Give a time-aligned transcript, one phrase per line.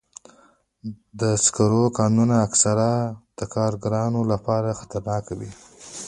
[1.19, 2.93] د سکرو کانونه اکثراً
[3.37, 5.51] د کارګرانو لپاره خطرناک وي.